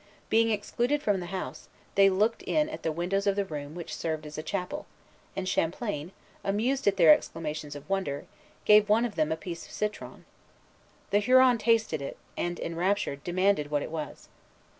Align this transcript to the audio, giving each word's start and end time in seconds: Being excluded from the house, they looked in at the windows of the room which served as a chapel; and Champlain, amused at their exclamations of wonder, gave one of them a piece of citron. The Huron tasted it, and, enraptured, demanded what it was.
Being 0.31 0.49
excluded 0.49 1.03
from 1.03 1.19
the 1.19 1.27
house, 1.27 1.69
they 1.93 2.09
looked 2.09 2.41
in 2.41 2.69
at 2.69 2.81
the 2.81 2.91
windows 2.91 3.27
of 3.27 3.35
the 3.35 3.45
room 3.45 3.75
which 3.75 3.95
served 3.95 4.25
as 4.25 4.35
a 4.35 4.41
chapel; 4.41 4.87
and 5.35 5.47
Champlain, 5.47 6.11
amused 6.43 6.87
at 6.87 6.97
their 6.97 7.13
exclamations 7.13 7.75
of 7.75 7.87
wonder, 7.87 8.25
gave 8.65 8.89
one 8.89 9.05
of 9.05 9.13
them 9.13 9.31
a 9.31 9.37
piece 9.37 9.67
of 9.67 9.71
citron. 9.71 10.25
The 11.11 11.19
Huron 11.19 11.59
tasted 11.59 12.01
it, 12.01 12.17
and, 12.35 12.59
enraptured, 12.59 13.23
demanded 13.23 13.69
what 13.69 13.83
it 13.83 13.91
was. 13.91 14.27